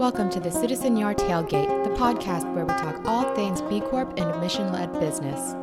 Welcome 0.00 0.30
to 0.30 0.40
the 0.40 0.50
Citizen 0.50 0.96
Yard 0.96 1.18
Tailgate, 1.18 1.84
the 1.84 1.90
podcast 1.90 2.50
where 2.54 2.64
we 2.64 2.72
talk 2.72 3.04
all 3.04 3.34
things 3.34 3.60
B 3.60 3.82
Corp 3.82 4.18
and 4.18 4.40
mission 4.40 4.72
led 4.72 4.90
business. 4.98 5.54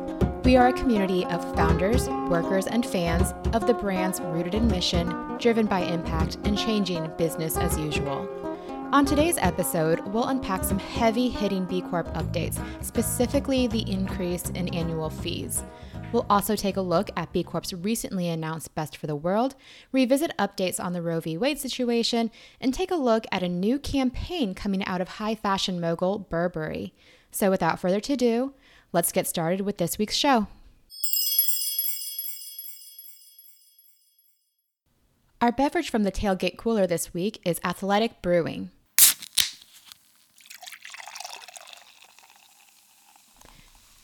We 0.44 0.54
are 0.54 0.68
a 0.68 0.72
community 0.72 1.24
of 1.24 1.42
founders, 1.56 2.08
workers, 2.08 2.68
and 2.68 2.86
fans 2.86 3.34
of 3.52 3.66
the 3.66 3.74
brands 3.74 4.20
rooted 4.20 4.54
in 4.54 4.68
mission, 4.68 5.08
driven 5.38 5.66
by 5.66 5.80
impact, 5.80 6.36
and 6.44 6.56
changing 6.56 7.10
business 7.18 7.56
as 7.56 7.76
usual. 7.78 8.28
On 8.92 9.04
today's 9.04 9.38
episode, 9.38 10.06
we'll 10.06 10.28
unpack 10.28 10.62
some 10.62 10.78
heavy 10.78 11.28
hitting 11.28 11.64
B 11.64 11.80
Corp 11.80 12.06
updates, 12.14 12.62
specifically 12.80 13.66
the 13.66 13.90
increase 13.90 14.50
in 14.50 14.68
annual 14.68 15.10
fees. 15.10 15.64
We'll 16.10 16.24
also 16.30 16.56
take 16.56 16.78
a 16.78 16.80
look 16.80 17.10
at 17.16 17.34
B 17.34 17.42
Corp's 17.42 17.74
recently 17.74 18.28
announced 18.28 18.74
Best 18.74 18.96
for 18.96 19.06
the 19.06 19.14
World, 19.14 19.54
revisit 19.92 20.32
updates 20.38 20.82
on 20.82 20.94
the 20.94 21.02
Roe 21.02 21.20
v. 21.20 21.36
Wade 21.36 21.58
situation, 21.58 22.30
and 22.62 22.72
take 22.72 22.90
a 22.90 22.96
look 22.96 23.26
at 23.30 23.42
a 23.42 23.48
new 23.48 23.78
campaign 23.78 24.54
coming 24.54 24.82
out 24.86 25.02
of 25.02 25.08
high 25.08 25.34
fashion 25.34 25.78
mogul 25.80 26.18
Burberry. 26.18 26.94
So, 27.30 27.50
without 27.50 27.78
further 27.78 27.98
ado, 27.98 28.54
let's 28.90 29.12
get 29.12 29.26
started 29.26 29.60
with 29.60 29.76
this 29.76 29.98
week's 29.98 30.16
show. 30.16 30.46
Our 35.42 35.52
beverage 35.52 35.90
from 35.90 36.04
the 36.04 36.12
tailgate 36.12 36.56
cooler 36.56 36.86
this 36.86 37.12
week 37.12 37.38
is 37.44 37.60
Athletic 37.62 38.22
Brewing. 38.22 38.70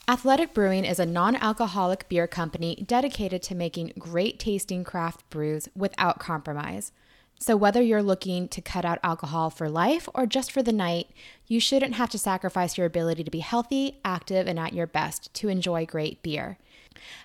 Athletic 0.06 0.52
Brewing 0.52 0.84
is 0.84 0.98
a 0.98 1.06
non 1.06 1.34
alcoholic 1.34 2.06
beer 2.10 2.26
company 2.26 2.84
dedicated 2.86 3.42
to 3.44 3.54
making 3.54 3.94
great 3.98 4.38
tasting 4.38 4.84
craft 4.84 5.28
brews 5.30 5.70
without 5.74 6.18
compromise. 6.18 6.92
So, 7.38 7.56
whether 7.56 7.80
you're 7.80 8.02
looking 8.02 8.48
to 8.48 8.60
cut 8.60 8.84
out 8.84 8.98
alcohol 9.02 9.48
for 9.48 9.70
life 9.70 10.06
or 10.14 10.26
just 10.26 10.52
for 10.52 10.62
the 10.62 10.72
night, 10.72 11.08
you 11.46 11.58
shouldn't 11.58 11.94
have 11.94 12.10
to 12.10 12.18
sacrifice 12.18 12.76
your 12.76 12.86
ability 12.86 13.24
to 13.24 13.30
be 13.30 13.38
healthy, 13.38 13.98
active, 14.04 14.46
and 14.46 14.58
at 14.58 14.74
your 14.74 14.86
best 14.86 15.32
to 15.34 15.48
enjoy 15.48 15.86
great 15.86 16.22
beer. 16.22 16.58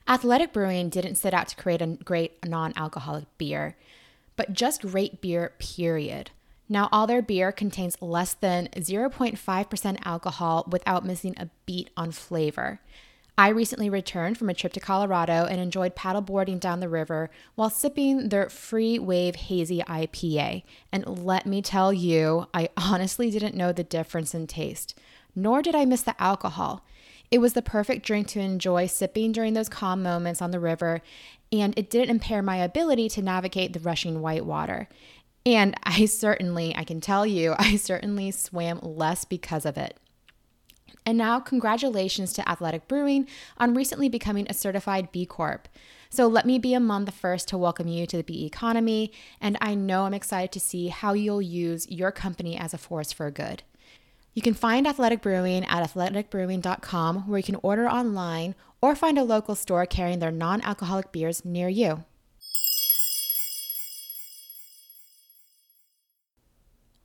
Athletic 0.07 0.53
Brewing 0.53 0.87
didn't 0.87 1.15
set 1.15 1.33
out 1.33 1.49
to 1.49 1.57
create 1.57 1.81
a 1.81 1.97
great 2.05 2.45
non 2.45 2.71
alcoholic 2.77 3.25
beer, 3.37 3.75
but 4.37 4.53
just 4.53 4.83
great 4.83 5.19
beer, 5.19 5.51
period. 5.59 6.31
Now, 6.69 6.87
all 6.91 7.07
their 7.07 7.23
beer 7.23 7.51
contains 7.51 7.99
less 7.99 8.35
than 8.35 8.67
0.5% 8.75 9.97
alcohol 10.05 10.65
without 10.69 11.03
missing 11.03 11.33
a 11.37 11.49
beat 11.65 11.89
on 11.97 12.11
flavor. 12.11 12.79
I 13.39 13.47
recently 13.47 13.89
returned 13.89 14.37
from 14.37 14.49
a 14.49 14.53
trip 14.53 14.73
to 14.73 14.81
Colorado 14.81 15.45
and 15.45 15.61
enjoyed 15.61 15.95
paddleboarding 15.95 16.59
down 16.59 16.81
the 16.81 16.89
river 16.89 17.29
while 17.55 17.69
sipping 17.69 18.29
their 18.29 18.49
Free 18.49 18.99
Wave 18.99 19.35
Hazy 19.35 19.79
IPA. 19.79 20.63
And 20.91 21.25
let 21.25 21.45
me 21.45 21.61
tell 21.61 21.93
you, 21.93 22.47
I 22.53 22.67
honestly 22.77 23.31
didn't 23.31 23.55
know 23.55 23.71
the 23.71 23.83
difference 23.83 24.35
in 24.35 24.45
taste, 24.45 24.99
nor 25.35 25.61
did 25.61 25.73
I 25.73 25.85
miss 25.85 26.01
the 26.01 26.21
alcohol. 26.21 26.83
It 27.31 27.39
was 27.39 27.53
the 27.53 27.61
perfect 27.61 28.05
drink 28.05 28.27
to 28.29 28.41
enjoy 28.41 28.87
sipping 28.87 29.31
during 29.31 29.53
those 29.53 29.69
calm 29.69 30.03
moments 30.03 30.41
on 30.41 30.51
the 30.51 30.59
river, 30.59 31.01
and 31.51 31.77
it 31.77 31.89
didn't 31.89 32.09
impair 32.09 32.41
my 32.41 32.57
ability 32.57 33.07
to 33.09 33.21
navigate 33.21 33.71
the 33.71 33.79
rushing 33.79 34.21
white 34.21 34.45
water. 34.45 34.89
And 35.45 35.75
I 35.83 36.05
certainly, 36.05 36.75
I 36.75 36.83
can 36.83 37.01
tell 37.01 37.25
you, 37.25 37.55
I 37.59 37.75
certainly 37.75 38.31
swam 38.31 38.79
less 38.81 39.25
because 39.25 39.65
of 39.65 39.77
it. 39.77 39.97
And 41.05 41.17
now, 41.17 41.39
congratulations 41.39 42.33
to 42.33 42.47
Athletic 42.47 42.87
Brewing 42.87 43.27
on 43.57 43.73
recently 43.73 44.09
becoming 44.09 44.45
a 44.49 44.53
certified 44.53 45.11
B 45.11 45.25
Corp. 45.25 45.67
So, 46.09 46.27
let 46.27 46.45
me 46.45 46.59
be 46.59 46.73
among 46.73 47.05
the 47.05 47.11
first 47.11 47.47
to 47.47 47.57
welcome 47.57 47.87
you 47.87 48.05
to 48.05 48.17
the 48.17 48.23
B 48.23 48.45
economy, 48.45 49.11
and 49.39 49.57
I 49.61 49.75
know 49.75 50.03
I'm 50.03 50.13
excited 50.13 50.51
to 50.51 50.59
see 50.59 50.89
how 50.89 51.13
you'll 51.13 51.41
use 51.41 51.89
your 51.89 52.11
company 52.11 52.57
as 52.57 52.73
a 52.73 52.77
force 52.77 53.11
for 53.11 53.31
good. 53.31 53.63
You 54.33 54.41
can 54.41 54.53
find 54.53 54.85
Athletic 54.85 55.21
Brewing 55.21 55.65
at 55.65 55.83
athleticbrewing.com, 55.83 57.27
where 57.27 57.39
you 57.39 57.43
can 57.43 57.57
order 57.63 57.89
online 57.89 58.55
or 58.81 58.95
find 58.95 59.17
a 59.17 59.23
local 59.23 59.55
store 59.55 59.85
carrying 59.85 60.19
their 60.19 60.31
non 60.31 60.61
alcoholic 60.61 61.11
beers 61.11 61.43
near 61.43 61.69
you. 61.69 62.03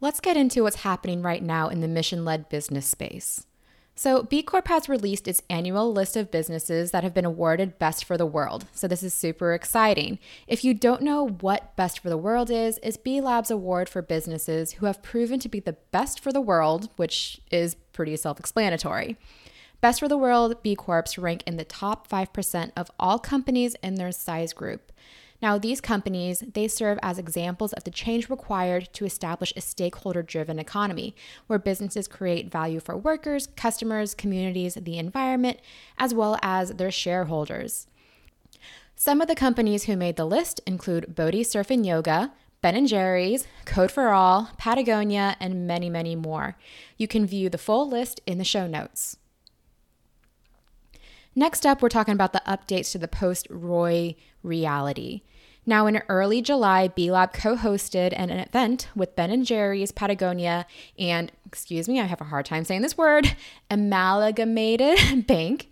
Let's 0.04 0.20
get 0.20 0.36
into 0.36 0.64
what's 0.64 0.82
happening 0.82 1.22
right 1.22 1.42
now 1.42 1.68
in 1.68 1.80
the 1.80 1.88
mission 1.88 2.26
led 2.26 2.50
business 2.50 2.84
space. 2.84 3.46
So, 3.94 4.22
B 4.22 4.42
Corp 4.42 4.68
has 4.68 4.86
released 4.86 5.26
its 5.26 5.40
annual 5.48 5.90
list 5.90 6.14
of 6.14 6.30
businesses 6.30 6.90
that 6.90 7.02
have 7.02 7.14
been 7.14 7.24
awarded 7.24 7.78
Best 7.78 8.04
for 8.04 8.18
the 8.18 8.26
World. 8.26 8.66
So, 8.74 8.86
this 8.86 9.02
is 9.02 9.14
super 9.14 9.54
exciting. 9.54 10.18
If 10.46 10.62
you 10.62 10.74
don't 10.74 11.00
know 11.00 11.26
what 11.26 11.74
Best 11.74 12.00
for 12.00 12.10
the 12.10 12.18
World 12.18 12.50
is, 12.50 12.78
it's 12.82 12.98
B 12.98 13.22
Lab's 13.22 13.50
award 13.50 13.88
for 13.88 14.02
businesses 14.02 14.72
who 14.72 14.84
have 14.84 15.02
proven 15.02 15.40
to 15.40 15.48
be 15.48 15.58
the 15.58 15.78
best 15.90 16.20
for 16.20 16.32
the 16.32 16.40
world, 16.42 16.90
which 16.96 17.40
is 17.50 17.74
pretty 17.94 18.14
self 18.16 18.38
explanatory. 18.38 19.16
Best 19.80 20.00
for 20.00 20.08
the 20.08 20.18
World 20.18 20.62
B 20.62 20.76
Corps 20.76 21.16
rank 21.16 21.42
in 21.46 21.56
the 21.56 21.64
top 21.64 22.08
5% 22.08 22.72
of 22.76 22.90
all 22.98 23.18
companies 23.18 23.74
in 23.82 23.94
their 23.94 24.12
size 24.12 24.52
group. 24.52 24.92
Now, 25.44 25.58
these 25.58 25.82
companies, 25.82 26.42
they 26.54 26.68
serve 26.68 26.98
as 27.02 27.18
examples 27.18 27.74
of 27.74 27.84
the 27.84 27.90
change 27.90 28.30
required 28.30 28.88
to 28.94 29.04
establish 29.04 29.52
a 29.54 29.60
stakeholder-driven 29.60 30.58
economy 30.58 31.14
where 31.48 31.58
businesses 31.58 32.08
create 32.08 32.50
value 32.50 32.80
for 32.80 32.96
workers, 32.96 33.48
customers, 33.54 34.14
communities, 34.14 34.78
the 34.80 34.96
environment, 34.96 35.60
as 35.98 36.14
well 36.14 36.38
as 36.40 36.70
their 36.70 36.90
shareholders. 36.90 37.88
Some 38.96 39.20
of 39.20 39.28
the 39.28 39.34
companies 39.34 39.84
who 39.84 39.98
made 39.98 40.16
the 40.16 40.24
list 40.24 40.62
include 40.66 41.14
Bodhi 41.14 41.44
Surf 41.44 41.70
and 41.70 41.84
Yoga, 41.84 42.32
Ben 42.62 42.86
& 42.86 42.88
Jerry's, 42.88 43.46
Code 43.66 43.90
for 43.90 44.14
All, 44.14 44.48
Patagonia, 44.56 45.36
and 45.40 45.66
many, 45.66 45.90
many 45.90 46.16
more. 46.16 46.56
You 46.96 47.06
can 47.06 47.26
view 47.26 47.50
the 47.50 47.58
full 47.58 47.86
list 47.86 48.22
in 48.26 48.38
the 48.38 48.44
show 48.44 48.66
notes. 48.66 49.18
Next 51.36 51.66
up, 51.66 51.82
we're 51.82 51.90
talking 51.90 52.14
about 52.14 52.32
the 52.32 52.42
updates 52.46 52.92
to 52.92 52.98
the 52.98 53.08
post 53.08 53.46
Roe 53.50 54.14
reality. 54.42 55.20
Now, 55.66 55.86
in 55.86 56.02
early 56.08 56.42
July, 56.42 56.88
B 56.88 57.10
Lab 57.10 57.32
co 57.32 57.56
hosted 57.56 58.12
an 58.14 58.30
event 58.30 58.88
with 58.94 59.16
Ben 59.16 59.44
& 59.44 59.46
Jerry's, 59.46 59.92
Patagonia, 59.92 60.66
and, 60.98 61.32
excuse 61.46 61.88
me, 61.88 62.00
I 62.00 62.04
have 62.04 62.20
a 62.20 62.24
hard 62.24 62.44
time 62.44 62.64
saying 62.64 62.82
this 62.82 62.98
word, 62.98 63.34
Amalgamated 63.70 65.26
Bank. 65.26 65.70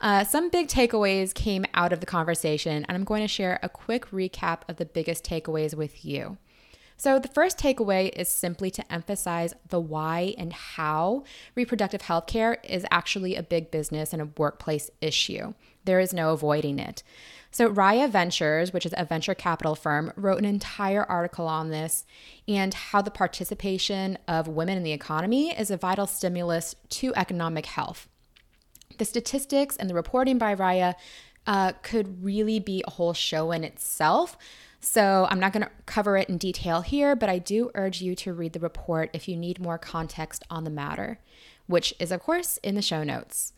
Uh, 0.00 0.24
some 0.24 0.48
big 0.48 0.68
takeaways 0.68 1.34
came 1.34 1.64
out 1.74 1.92
of 1.92 2.00
the 2.00 2.06
conversation, 2.06 2.84
and 2.88 2.96
I'm 2.96 3.04
going 3.04 3.22
to 3.22 3.28
share 3.28 3.60
a 3.62 3.68
quick 3.68 4.10
recap 4.10 4.60
of 4.68 4.76
the 4.76 4.84
biggest 4.84 5.24
takeaways 5.24 5.74
with 5.74 6.04
you. 6.04 6.36
So, 6.96 7.20
the 7.20 7.28
first 7.28 7.58
takeaway 7.58 8.10
is 8.16 8.28
simply 8.28 8.72
to 8.72 8.92
emphasize 8.92 9.54
the 9.68 9.80
why 9.80 10.34
and 10.36 10.52
how 10.52 11.22
reproductive 11.54 12.02
health 12.02 12.26
care 12.26 12.58
is 12.64 12.84
actually 12.90 13.36
a 13.36 13.42
big 13.42 13.70
business 13.70 14.12
and 14.12 14.20
a 14.20 14.30
workplace 14.36 14.90
issue. 15.00 15.54
There 15.84 16.00
is 16.00 16.12
no 16.12 16.32
avoiding 16.32 16.80
it. 16.80 17.04
So, 17.50 17.70
Rhia 17.70 18.10
Ventures, 18.10 18.72
which 18.72 18.84
is 18.84 18.94
a 18.96 19.04
venture 19.04 19.34
capital 19.34 19.74
firm, 19.74 20.12
wrote 20.16 20.38
an 20.38 20.44
entire 20.44 21.02
article 21.04 21.46
on 21.46 21.70
this 21.70 22.04
and 22.46 22.74
how 22.74 23.00
the 23.00 23.10
participation 23.10 24.18
of 24.28 24.48
women 24.48 24.76
in 24.76 24.82
the 24.82 24.92
economy 24.92 25.58
is 25.58 25.70
a 25.70 25.76
vital 25.76 26.06
stimulus 26.06 26.74
to 26.90 27.14
economic 27.16 27.66
health. 27.66 28.06
The 28.98 29.04
statistics 29.04 29.76
and 29.76 29.88
the 29.88 29.94
reporting 29.94 30.38
by 30.38 30.54
Raya 30.54 30.94
uh, 31.46 31.72
could 31.82 32.22
really 32.22 32.58
be 32.58 32.84
a 32.86 32.90
whole 32.90 33.14
show 33.14 33.50
in 33.52 33.64
itself. 33.64 34.36
So 34.80 35.26
I'm 35.30 35.40
not 35.40 35.52
going 35.52 35.64
to 35.64 35.70
cover 35.86 36.16
it 36.16 36.28
in 36.28 36.38
detail 36.38 36.82
here, 36.82 37.16
but 37.16 37.28
I 37.28 37.38
do 37.38 37.70
urge 37.74 38.00
you 38.00 38.14
to 38.16 38.32
read 38.32 38.52
the 38.52 38.60
report 38.60 39.10
if 39.12 39.26
you 39.26 39.36
need 39.36 39.58
more 39.58 39.78
context 39.78 40.44
on 40.50 40.64
the 40.64 40.70
matter, 40.70 41.18
which 41.66 41.94
is, 41.98 42.12
of 42.12 42.22
course, 42.22 42.58
in 42.58 42.74
the 42.74 42.82
show 42.82 43.02
notes. 43.02 43.54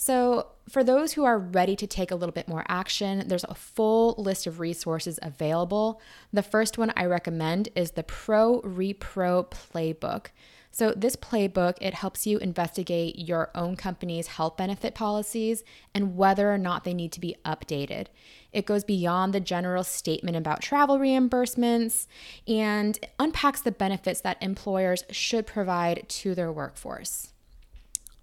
So, 0.00 0.46
for 0.68 0.84
those 0.84 1.14
who 1.14 1.24
are 1.24 1.38
ready 1.38 1.74
to 1.74 1.86
take 1.86 2.12
a 2.12 2.14
little 2.14 2.32
bit 2.32 2.46
more 2.46 2.64
action, 2.68 3.26
there's 3.26 3.42
a 3.44 3.54
full 3.54 4.14
list 4.16 4.46
of 4.46 4.60
resources 4.60 5.18
available. 5.22 6.00
The 6.32 6.42
first 6.42 6.78
one 6.78 6.92
I 6.96 7.06
recommend 7.06 7.70
is 7.74 7.90
the 7.90 8.04
Pro 8.04 8.60
Repro 8.62 9.50
Playbook. 9.50 10.26
So 10.70 10.92
this 10.92 11.16
playbook, 11.16 11.78
it 11.80 11.94
helps 11.94 12.28
you 12.28 12.38
investigate 12.38 13.18
your 13.18 13.50
own 13.56 13.74
company's 13.74 14.28
health 14.28 14.56
benefit 14.56 14.94
policies 14.94 15.64
and 15.92 16.14
whether 16.16 16.52
or 16.52 16.58
not 16.58 16.84
they 16.84 16.94
need 16.94 17.10
to 17.12 17.20
be 17.20 17.34
updated. 17.44 18.06
It 18.52 18.66
goes 18.66 18.84
beyond 18.84 19.32
the 19.32 19.40
general 19.40 19.82
statement 19.82 20.36
about 20.36 20.62
travel 20.62 20.98
reimbursements 20.98 22.06
and 22.46 22.96
unpacks 23.18 23.62
the 23.62 23.72
benefits 23.72 24.20
that 24.20 24.40
employers 24.40 25.02
should 25.10 25.46
provide 25.46 26.08
to 26.08 26.36
their 26.36 26.52
workforce. 26.52 27.32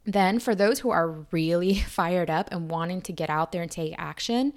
Then, 0.06 0.40
for 0.40 0.54
those 0.54 0.80
who 0.80 0.92
are 0.92 1.26
really 1.32 1.76
fired 1.76 2.30
up 2.30 2.50
and 2.52 2.70
wanting 2.70 3.02
to 3.02 3.12
get 3.12 3.30
out 3.30 3.52
there 3.52 3.62
and 3.62 3.72
take 3.72 3.96
action, 3.98 4.54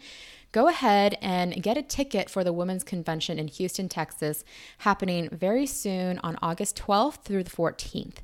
go 0.52 0.68
ahead 0.68 1.18
and 1.20 1.60
get 1.62 1.76
a 1.76 1.82
ticket 1.82 2.30
for 2.30 2.44
the 2.44 2.52
Women's 2.52 2.84
Convention 2.84 3.38
in 3.38 3.48
Houston, 3.48 3.88
Texas, 3.88 4.44
happening 4.78 5.28
very 5.30 5.66
soon 5.66 6.18
on 6.20 6.38
August 6.42 6.76
12th 6.76 7.22
through 7.22 7.44
the 7.44 7.50
14th. 7.50 8.18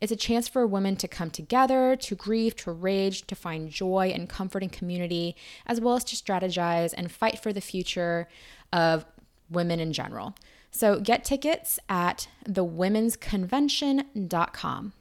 It's 0.00 0.12
a 0.12 0.16
chance 0.16 0.48
for 0.48 0.66
women 0.66 0.96
to 0.96 1.08
come 1.08 1.30
together, 1.30 1.96
to 1.96 2.14
grieve, 2.14 2.56
to 2.56 2.72
rage, 2.72 3.26
to 3.26 3.34
find 3.34 3.70
joy 3.70 4.12
and 4.14 4.28
comfort 4.28 4.62
in 4.62 4.68
community, 4.70 5.36
as 5.66 5.80
well 5.80 5.94
as 5.94 6.04
to 6.04 6.16
strategize 6.16 6.94
and 6.96 7.12
fight 7.12 7.38
for 7.38 7.52
the 7.52 7.60
future 7.60 8.28
of 8.72 9.04
women 9.50 9.80
in 9.80 9.92
general. 9.92 10.34
So 10.70 11.00
get 11.00 11.24
tickets 11.24 11.78
at 11.88 12.28
thewomensconvention.com. 12.48 14.92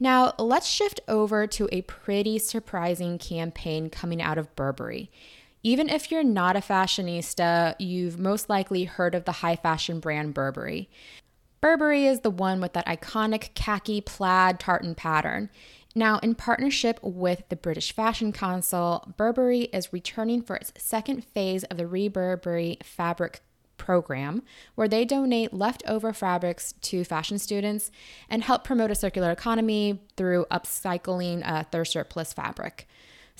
Now, 0.00 0.32
let's 0.38 0.68
shift 0.68 1.00
over 1.08 1.46
to 1.48 1.68
a 1.72 1.82
pretty 1.82 2.38
surprising 2.38 3.18
campaign 3.18 3.90
coming 3.90 4.22
out 4.22 4.38
of 4.38 4.54
Burberry. 4.54 5.10
Even 5.62 5.88
if 5.88 6.10
you're 6.10 6.22
not 6.22 6.56
a 6.56 6.60
fashionista, 6.60 7.74
you've 7.80 8.18
most 8.18 8.48
likely 8.48 8.84
heard 8.84 9.14
of 9.14 9.24
the 9.24 9.32
high 9.32 9.56
fashion 9.56 9.98
brand 9.98 10.34
Burberry. 10.34 10.88
Burberry 11.60 12.06
is 12.06 12.20
the 12.20 12.30
one 12.30 12.60
with 12.60 12.74
that 12.74 12.86
iconic 12.86 13.54
khaki 13.54 14.00
plaid 14.00 14.60
tartan 14.60 14.94
pattern. 14.94 15.50
Now, 15.96 16.18
in 16.18 16.36
partnership 16.36 17.00
with 17.02 17.42
the 17.48 17.56
British 17.56 17.92
Fashion 17.92 18.32
Council, 18.32 19.12
Burberry 19.16 19.62
is 19.62 19.92
returning 19.92 20.42
for 20.42 20.54
its 20.54 20.72
second 20.78 21.24
phase 21.24 21.64
of 21.64 21.76
the 21.76 21.86
Reburberry 21.86 22.80
Fabric 22.84 23.40
program, 23.78 24.42
where 24.74 24.88
they 24.88 25.04
donate 25.04 25.54
leftover 25.54 26.12
fabrics 26.12 26.74
to 26.82 27.04
fashion 27.04 27.38
students 27.38 27.90
and 28.28 28.42
help 28.42 28.64
promote 28.64 28.90
a 28.90 28.94
circular 28.94 29.30
economy 29.30 30.00
through 30.16 30.44
upcycling 30.50 31.42
uh, 31.48 31.64
their 31.70 31.84
surplus 31.84 32.32
fabric. 32.32 32.86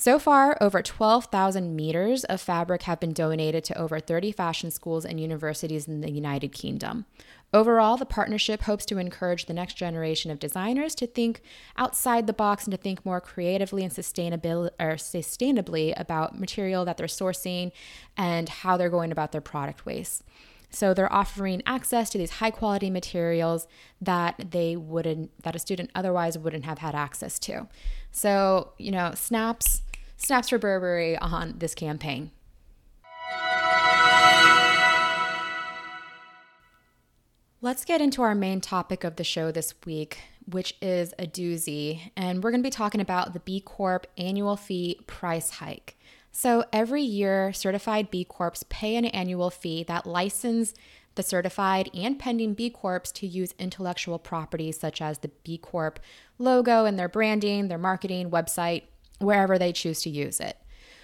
So 0.01 0.21
far, 0.21 0.57
over 0.61 0.81
12,000 0.81 1.75
meters 1.75 2.23
of 2.23 2.41
fabric 2.41 2.83
have 2.83 3.01
been 3.01 3.13
donated 3.13 3.65
to 3.65 3.77
over 3.77 3.99
30 3.99 4.31
fashion 4.31 4.71
schools 4.71 5.05
and 5.05 5.19
universities 5.19 5.89
in 5.89 6.03
the 6.03 6.11
United 6.13 6.53
Kingdom. 6.53 7.05
Overall, 7.53 7.97
the 7.97 8.07
partnership 8.07 8.63
hopes 8.63 8.87
to 8.87 8.99
encourage 8.99 9.47
the 9.47 9.53
next 9.53 9.75
generation 9.75 10.31
of 10.31 10.39
designers 10.39 10.95
to 10.95 11.09
think 11.09 11.43
outside 11.77 12.29
the 12.29 12.33
box 12.33 12.63
and 12.63 12.71
to 12.71 12.79
think 12.79 13.05
more 13.05 13.21
creatively 13.21 13.83
and 13.83 13.93
sustainably, 13.93 14.71
sustainably 14.79 15.93
about 15.97 16.39
material 16.39 16.85
that 16.85 16.97
they're 16.97 17.09
sourcing 17.09 17.73
and 18.17 18.49
how 18.49 18.77
they're 18.77 18.89
going 18.91 19.11
about 19.11 19.33
their 19.33 19.41
product 19.41 19.85
waste. 19.85 20.23
So 20.71 20.95
they're 20.95 21.13
offering 21.13 21.61
access 21.67 22.09
to 22.11 22.19
these 22.19 22.33
high 22.33 22.53
quality 22.53 22.89
materials 22.89 23.67
that 24.01 24.53
they 24.53 24.77
wouldn't 24.77 25.33
that 25.43 25.57
a 25.57 25.59
student 25.59 25.91
otherwise 25.93 26.39
wouldn't 26.39 26.67
have 26.67 26.79
had 26.79 26.95
access 26.95 27.39
to. 27.41 27.67
So, 28.13 28.75
you 28.79 28.93
know, 28.93 29.13
snaps 29.15 29.83
snaps 30.19 30.51
for 30.51 30.59
Burberry 30.59 31.17
on 31.17 31.55
this 31.59 31.75
campaign. 31.75 32.33
Let's 37.61 37.85
get 37.85 38.01
into 38.01 38.23
our 38.23 38.37
main 38.37 38.61
topic 38.61 39.03
of 39.03 39.17
the 39.17 39.25
show 39.25 39.51
this 39.51 39.75
week, 39.85 40.19
which 40.47 40.77
is 40.81 41.13
a 41.19 41.27
doozy. 41.27 42.13
And 42.17 42.45
we're 42.45 42.53
going 42.53 42.63
to 42.63 42.67
be 42.67 42.71
talking 42.71 43.01
about 43.01 43.33
the 43.33 43.41
B 43.41 43.61
Corp 43.61 44.07
annual 44.17 44.57
fee 44.57 45.01
price 45.09 45.51
hike. 45.51 45.97
So 46.31 46.65
every 46.73 47.03
year, 47.03 47.53
certified 47.53 48.13
B 48.13 48.25
Corps 48.25 48.63
pay 48.69 48.95
an 48.95 49.07
annual 49.07 49.51
fee 49.51 49.83
that 49.85 50.07
license 50.07 50.75
the 51.17 51.23
certified 51.25 51.91
and 51.93 52.17
pending 52.17 52.55
B 52.55 52.71
Corps 52.71 53.01
to 53.01 53.27
use 53.27 53.53
intellectual 53.59 54.21
property 54.21 54.71
such 54.71 55.03
as 55.03 55.19
the 55.19 55.33
B 55.43 55.59
Corp 55.59 55.99
logo 56.39 56.85
and 56.85 56.97
their 56.97 57.09
branding, 57.09 57.67
their 57.67 57.77
marketing, 57.77 58.31
website, 58.31 58.85
wherever 59.19 59.59
they 59.59 59.73
choose 59.73 60.03
to 60.03 60.11
use 60.11 60.41
it. 60.41 60.57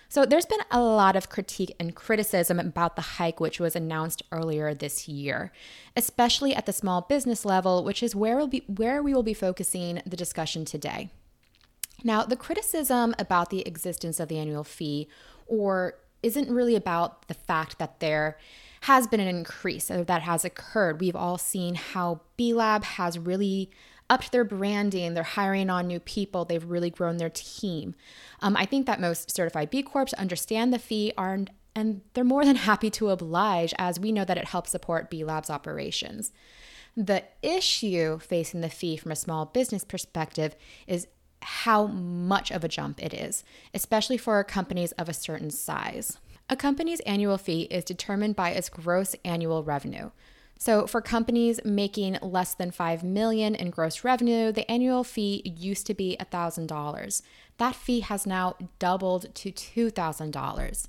So 0.09 0.25
there's 0.25 0.47
been 0.47 0.61
a 0.71 0.81
lot 0.81 1.17
of 1.17 1.29
critique 1.29 1.75
and 1.81 1.95
criticism 1.95 2.61
about 2.61 2.95
the 2.95 3.03
hike, 3.03 3.41
which 3.41 3.59
was 3.59 3.75
announced 3.75 4.23
earlier 4.31 4.73
this 4.73 5.09
year, 5.09 5.51
especially 5.97 6.55
at 6.55 6.67
the 6.67 6.73
small 6.73 7.01
business 7.01 7.45
level, 7.45 7.83
which 7.83 8.03
is 8.03 8.15
where 8.15 8.37
we'll 8.37 8.47
be 8.47 8.63
where 8.69 9.03
we 9.03 9.13
will 9.13 9.25
be 9.25 9.35
focusing 9.35 10.01
the 10.07 10.17
discussion 10.17 10.65
today. 10.65 11.11
Now, 12.05 12.23
the 12.23 12.37
criticism 12.37 13.15
about 13.19 13.51
the 13.51 13.67
existence 13.67 14.21
of 14.21 14.29
the 14.29 14.39
annual 14.39 14.63
fee 14.63 15.09
or 15.47 15.95
isn't 16.23 16.51
really 16.51 16.77
about 16.77 17.27
the 17.29 17.35
fact 17.35 17.79
that 17.79 18.01
there 18.01 18.39
has 18.83 19.07
been 19.07 19.21
an 19.21 19.29
increase 19.29 19.91
or 19.91 20.05
that 20.05 20.23
has 20.23 20.45
occurred. 20.45 21.01
We've 21.01 21.17
all 21.17 21.39
seen 21.39 21.75
how 21.75 22.21
B 22.37 22.53
Lab 22.53 22.85
has 22.85 23.19
really 23.19 23.71
upped 24.11 24.33
their 24.33 24.45
branding, 24.45 25.15
they're 25.15 25.23
hiring 25.23 25.71
on 25.71 25.87
new 25.87 26.01
people, 26.01 26.45
they've 26.45 26.65
really 26.65 26.91
grown 26.91 27.17
their 27.17 27.31
team. 27.31 27.95
Um, 28.41 28.57
I 28.57 28.67
think 28.67 28.87
that 28.87 29.01
most 29.01 29.31
certified 29.35 29.71
B 29.71 29.83
Corps 29.83 30.13
understand 30.19 30.73
the 30.73 30.79
fee 30.79 31.13
are, 31.17 31.41
and 31.75 32.03
they're 32.13 32.25
more 32.25 32.45
than 32.45 32.57
happy 32.71 32.91
to 32.91 33.11
oblige 33.11 33.75
as 33.79 33.99
we 33.99 34.13
know 34.13 34.25
that 34.25 34.39
it 34.39 34.49
helps 34.49 34.71
support 34.71 35.11
B 35.11 35.25
Lab's 35.25 35.51
operations. 35.51 36.33
The 36.97 37.25
issue 37.43 38.19
facing 38.21 38.61
the 38.61 38.71
fee 38.71 38.97
from 38.97 39.11
a 39.11 39.17
small 39.17 39.47
business 39.47 39.85
perspective 39.85 40.55
is 40.87 41.09
how 41.43 41.87
much 41.87 42.51
of 42.51 42.65
a 42.65 42.69
jump 42.69 43.03
it 43.03 43.13
is, 43.13 43.45
especially 43.75 44.17
for 44.17 44.43
companies 44.45 44.93
of 44.93 45.09
a 45.09 45.15
certain 45.15 45.51
size. 45.51 46.19
A 46.49 46.57
company's 46.57 47.01
annual 47.01 47.39
fee 47.39 47.63
is 47.63 47.85
determined 47.85 48.37
by 48.37 48.51
its 48.51 48.69
gross 48.69 49.17
annual 49.25 49.65
revenue. 49.65 50.11
So 50.59 50.87
for 50.87 51.01
companies 51.01 51.61
making 51.65 52.19
less 52.23 52.55
than 52.55 52.71
5 52.71 53.03
million 53.03 53.55
in 53.55 53.71
gross 53.71 54.05
revenue, 54.05 54.53
the 54.53 54.71
annual 54.71 55.05
fee 55.05 55.43
used 55.45 55.87
to 55.87 55.95
be 55.95 56.17
$1,000. 56.21 57.23
That 57.59 57.75
fee 57.75 58.01
has 58.01 58.27
now 58.27 58.55
doubled 58.79 59.35
to 59.35 59.53
$2,000. 59.53 60.89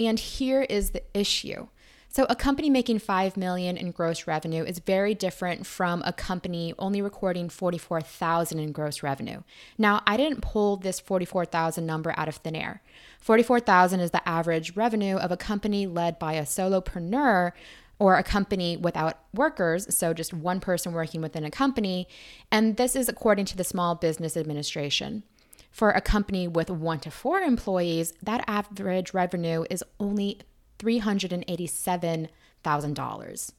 And 0.00 0.18
here 0.18 0.62
is 0.62 0.90
the 0.90 1.02
issue. 1.14 1.68
So 2.14 2.26
a 2.28 2.36
company 2.36 2.70
making 2.70 3.00
5 3.00 3.36
million 3.36 3.76
in 3.76 3.90
gross 3.90 4.28
revenue 4.28 4.62
is 4.62 4.78
very 4.78 5.14
different 5.14 5.66
from 5.66 6.00
a 6.06 6.12
company 6.12 6.72
only 6.78 7.02
recording 7.02 7.48
44,000 7.48 8.60
in 8.60 8.70
gross 8.70 9.02
revenue. 9.02 9.42
Now, 9.78 10.00
I 10.06 10.16
didn't 10.16 10.40
pull 10.40 10.76
this 10.76 11.00
44,000 11.00 11.84
number 11.84 12.14
out 12.16 12.28
of 12.28 12.36
thin 12.36 12.54
air. 12.54 12.82
44,000 13.18 13.98
is 13.98 14.12
the 14.12 14.28
average 14.28 14.76
revenue 14.76 15.16
of 15.16 15.32
a 15.32 15.36
company 15.36 15.88
led 15.88 16.20
by 16.20 16.34
a 16.34 16.42
solopreneur 16.42 17.50
or 17.98 18.16
a 18.16 18.22
company 18.22 18.76
without 18.76 19.18
workers, 19.32 19.96
so 19.96 20.12
just 20.12 20.34
one 20.34 20.60
person 20.60 20.92
working 20.92 21.20
within 21.20 21.44
a 21.44 21.50
company, 21.50 22.08
and 22.50 22.76
this 22.76 22.96
is 22.96 23.08
according 23.08 23.44
to 23.46 23.56
the 23.56 23.64
Small 23.64 23.94
Business 23.94 24.36
Administration. 24.36 25.22
For 25.70 25.90
a 25.90 26.00
company 26.00 26.46
with 26.46 26.70
1 26.70 27.00
to 27.00 27.10
4 27.10 27.40
employees, 27.40 28.12
that 28.22 28.44
average 28.46 29.12
revenue 29.12 29.64
is 29.70 29.82
only 29.98 30.40
$387,000. 30.78 33.52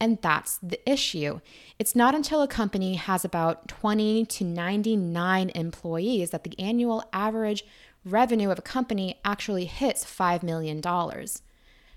And 0.00 0.18
that's 0.22 0.58
the 0.62 0.80
issue. 0.88 1.40
It's 1.78 1.96
not 1.96 2.14
until 2.14 2.40
a 2.40 2.48
company 2.48 2.94
has 2.94 3.24
about 3.24 3.68
20 3.68 4.24
to 4.26 4.44
99 4.44 5.50
employees 5.50 6.30
that 6.30 6.44
the 6.44 6.58
annual 6.58 7.04
average 7.12 7.64
revenue 8.04 8.50
of 8.50 8.60
a 8.60 8.62
company 8.62 9.18
actually 9.24 9.64
hits 9.64 10.04
$5 10.04 10.42
million. 10.42 10.80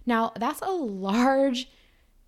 Now, 0.05 0.31
that's 0.35 0.61
a 0.61 0.71
large 0.71 1.69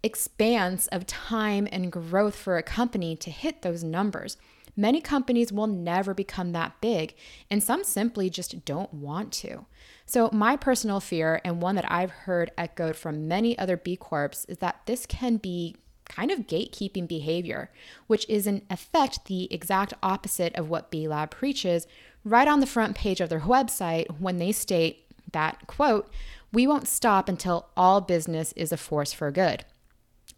expanse 0.04 0.88
of 0.88 1.08
time 1.08 1.68
and 1.72 1.92
growth 1.92 2.36
for 2.36 2.58
a 2.58 2.64
company 2.64 3.16
to 3.16 3.32
hit 3.32 3.62
those 3.62 3.84
numbers. 3.84 4.38
Many 4.76 5.02
companies 5.02 5.52
will 5.52 5.68
never 5.68 6.14
become 6.14 6.52
that 6.52 6.82
big, 6.82 7.16
and 7.50 7.62
some 7.62 7.84
simply 7.84 8.30
just 8.30 8.66
don't 8.66 8.94
want 8.94 9.32
to. 9.34 9.66
So, 10.06 10.30
my 10.34 10.58
personal 10.58 11.00
fear, 11.00 11.40
and 11.46 11.62
one 11.62 11.76
that 11.76 11.92
I've 11.92 12.12
heard 12.12 12.52
echoed 12.58 12.96
from 12.96 13.28
many 13.28 13.58
other 13.58 13.78
B 13.78 13.96
Corps, 13.96 14.46
is 14.48 14.58
that 14.58 14.82
this 14.86 15.06
can 15.06 15.38
be 15.38 15.76
kind 16.06 16.32
of 16.32 16.48
gatekeeping 16.48 17.08
behavior, 17.08 17.72
which 18.08 18.28
is 18.28 18.48
in 18.48 18.64
effect 18.70 19.26
the 19.26 19.52
exact 19.54 19.94
opposite 20.04 20.56
of 20.56 20.70
what 20.70 20.92
B 20.92 21.08
Lab 21.08 21.32
preaches 21.32 21.88
right 22.26 22.48
on 22.48 22.60
the 22.60 22.66
front 22.66 22.96
page 22.96 23.22
of 23.22 23.30
their 23.30 23.42
website 23.42 24.20
when 24.20 24.38
they 24.38 24.52
state 24.52 25.06
that, 25.32 25.68
quote, 25.68 26.12
we 26.52 26.68
won't 26.68 26.88
stop 26.88 27.28
until 27.28 27.68
all 27.76 28.02
business 28.02 28.54
is 28.54 28.72
a 28.72 28.78
force 28.78 29.14
for 29.14 29.32
good, 29.32 29.66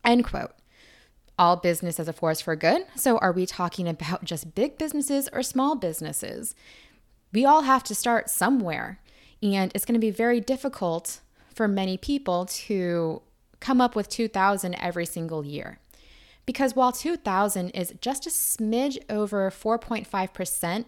end 0.06 0.26
quote. 0.26 0.52
All 1.38 1.58
business 1.58 2.00
as 2.00 2.08
a 2.08 2.14
force 2.14 2.40
for 2.40 2.56
good. 2.56 2.86
So, 2.96 3.18
are 3.18 3.34
we 3.34 3.46
talking 3.46 3.90
about 3.90 4.24
just 4.24 4.56
big 4.56 4.78
businesses 4.78 5.28
or 5.34 5.44
small 5.44 5.76
businesses? 5.76 6.56
We 7.34 7.44
all 7.44 7.64
have 7.64 7.84
to 7.86 7.96
start 7.96 8.30
somewhere. 8.30 9.02
And 9.44 9.72
it's 9.76 9.84
going 9.84 10.00
to 10.00 10.00
be 10.00 10.12
very 10.12 10.40
difficult 10.40 11.20
for 11.54 11.68
many 11.68 11.98
people 11.98 12.46
to 12.46 13.22
come 13.60 13.82
up 13.82 13.96
with 13.96 14.10
2000 14.10 14.76
every 14.76 15.06
single 15.06 15.46
year. 15.46 15.80
Because 16.46 16.76
while 16.76 16.92
2000 16.92 17.72
is 17.72 17.94
just 18.02 18.28
a 18.28 18.30
smidge 18.30 18.98
over 19.10 19.50
4.5% 19.50 20.86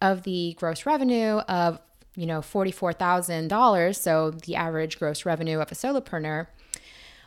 of 0.00 0.22
the 0.22 0.54
gross 0.58 0.86
revenue 0.86 1.38
of, 1.38 1.80
you 2.14 2.26
know, 2.26 2.40
$44,000, 2.40 3.96
so 3.96 4.30
the 4.30 4.56
average 4.56 4.98
gross 4.98 5.26
revenue 5.26 5.58
of 5.58 5.72
a 5.72 5.74
solopreneur, 5.74 6.46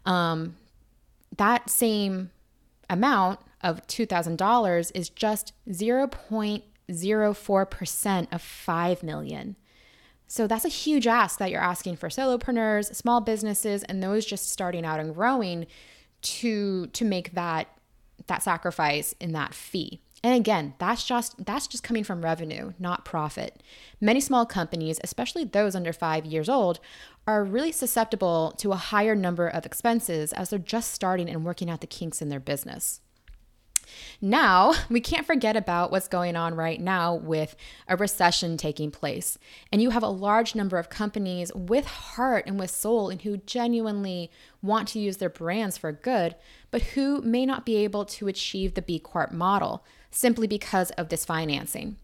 um, 0.05 0.55
that 1.37 1.69
same 1.69 2.31
amount 2.89 3.39
of 3.61 3.85
$2,000 3.87 4.91
is 4.93 5.09
just 5.09 5.53
0.04% 5.69 8.33
of 8.33 8.41
5 8.41 9.03
million. 9.03 9.55
So 10.27 10.47
that's 10.47 10.65
a 10.65 10.69
huge 10.69 11.07
ask 11.07 11.39
that 11.39 11.51
you're 11.51 11.61
asking 11.61 11.97
for 11.97 12.09
solopreneurs, 12.09 12.95
small 12.95 13.21
businesses, 13.21 13.83
and 13.83 14.01
those 14.01 14.25
just 14.25 14.49
starting 14.49 14.85
out 14.85 14.99
and 14.99 15.13
growing 15.13 15.67
to 16.21 16.87
to 16.87 17.05
make 17.05 17.33
that 17.33 17.67
that 18.27 18.41
sacrifice 18.41 19.13
in 19.19 19.33
that 19.33 19.53
fee. 19.53 20.01
And 20.23 20.33
again, 20.33 20.73
that's 20.79 21.03
just 21.03 21.45
that's 21.45 21.67
just 21.67 21.83
coming 21.83 22.05
from 22.05 22.23
revenue, 22.23 22.71
not 22.79 23.03
profit. 23.03 23.61
Many 23.99 24.21
small 24.21 24.45
companies, 24.45 24.99
especially 25.03 25.43
those 25.43 25.75
under 25.75 25.91
5 25.91 26.25
years 26.25 26.47
old, 26.47 26.79
are 27.27 27.43
really 27.43 27.73
susceptible 27.73 28.53
to 28.57 28.71
a 28.71 28.77
higher 28.77 29.15
number 29.15 29.47
of 29.47 29.65
expenses 29.65 30.31
as 30.31 30.49
they're 30.49 30.59
just 30.59 30.93
starting 30.93 31.29
and 31.29 31.43
working 31.43 31.69
out 31.69 31.81
the 31.81 31.87
kinks 31.87 32.21
in 32.21 32.29
their 32.29 32.39
business. 32.39 33.01
Now, 34.21 34.73
we 34.89 35.01
can't 35.01 35.27
forget 35.27 35.57
about 35.57 35.91
what's 35.91 36.07
going 36.07 36.35
on 36.35 36.55
right 36.55 36.79
now 36.79 37.15
with 37.15 37.55
a 37.87 37.97
recession 37.97 38.55
taking 38.55 38.91
place. 38.91 39.37
And 39.71 39.81
you 39.81 39.89
have 39.89 40.03
a 40.03 40.07
large 40.07 40.55
number 40.55 40.77
of 40.77 40.89
companies 40.89 41.51
with 41.53 41.85
heart 41.85 42.45
and 42.47 42.57
with 42.57 42.71
soul 42.71 43.09
and 43.09 43.21
who 43.21 43.37
genuinely 43.37 44.31
want 44.61 44.87
to 44.89 44.99
use 44.99 45.17
their 45.17 45.29
brands 45.29 45.77
for 45.77 45.91
good, 45.91 46.35
but 46.71 46.81
who 46.81 47.21
may 47.21 47.45
not 47.45 47.65
be 47.65 47.75
able 47.77 48.05
to 48.05 48.27
achieve 48.27 48.73
the 48.73 48.81
B 48.81 48.99
Corp 48.99 49.31
model 49.31 49.83
simply 50.13 50.47
because 50.47 50.91
of 50.91 51.09
this 51.09 51.25
financing. 51.25 51.97